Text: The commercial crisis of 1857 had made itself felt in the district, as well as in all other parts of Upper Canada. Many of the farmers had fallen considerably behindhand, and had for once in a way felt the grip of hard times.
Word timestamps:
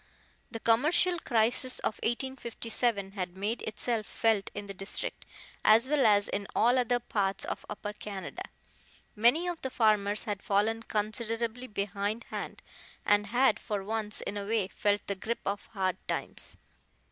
The 0.49 0.59
commercial 0.59 1.19
crisis 1.19 1.77
of 1.77 1.97
1857 2.01 3.11
had 3.11 3.37
made 3.37 3.61
itself 3.61 4.07
felt 4.07 4.49
in 4.55 4.65
the 4.65 4.73
district, 4.73 5.27
as 5.63 5.87
well 5.87 6.07
as 6.07 6.27
in 6.27 6.47
all 6.55 6.79
other 6.79 6.99
parts 6.99 7.45
of 7.45 7.67
Upper 7.69 7.93
Canada. 7.93 8.41
Many 9.15 9.47
of 9.47 9.61
the 9.61 9.69
farmers 9.69 10.23
had 10.23 10.41
fallen 10.41 10.81
considerably 10.81 11.67
behindhand, 11.67 12.63
and 13.05 13.27
had 13.27 13.59
for 13.59 13.83
once 13.83 14.21
in 14.21 14.37
a 14.37 14.45
way 14.47 14.69
felt 14.69 15.05
the 15.05 15.13
grip 15.13 15.41
of 15.45 15.67
hard 15.67 15.97
times. 16.07 16.57